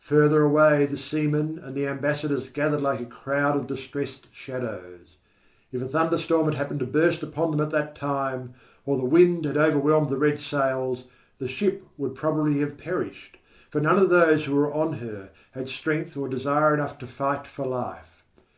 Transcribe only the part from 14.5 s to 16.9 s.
were on her had strength or desire